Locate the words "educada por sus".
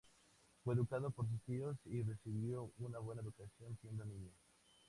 0.73-1.39